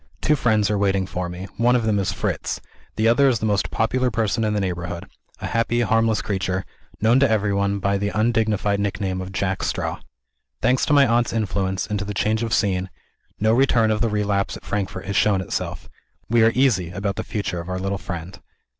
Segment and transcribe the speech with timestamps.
[0.19, 1.45] Two friends are waiting for me.
[1.57, 2.59] One of them is Fritz.
[2.95, 5.05] The other is the most popular person in the neighborhood;
[5.39, 6.65] a happy, harmless creature,
[7.01, 9.99] known to everyone by the undignified nickname of Jack Straw.
[10.59, 12.89] Thanks to my aunt's influence, and to the change of scene,
[13.39, 15.87] no return of the relapse at Frankfort has shown itself.
[16.27, 18.39] We are easy about the future of our little friend.